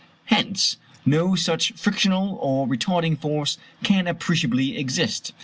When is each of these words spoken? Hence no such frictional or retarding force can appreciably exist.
Hence 0.25 0.77
no 1.05 1.35
such 1.35 1.73
frictional 1.73 2.33
or 2.41 2.65
retarding 2.67 3.19
force 3.19 3.59
can 3.83 4.07
appreciably 4.07 4.75
exist. 4.75 5.31